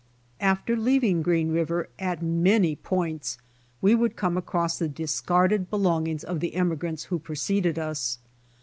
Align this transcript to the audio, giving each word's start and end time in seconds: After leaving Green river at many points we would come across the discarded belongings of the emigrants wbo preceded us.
After 0.39 0.75
leaving 0.75 1.21
Green 1.21 1.51
river 1.51 1.87
at 1.99 2.23
many 2.23 2.75
points 2.75 3.37
we 3.81 3.93
would 3.93 4.15
come 4.15 4.35
across 4.35 4.79
the 4.79 4.87
discarded 4.89 5.69
belongings 5.69 6.23
of 6.23 6.39
the 6.39 6.55
emigrants 6.55 7.05
wbo 7.05 7.21
preceded 7.21 7.77
us. 7.77 8.17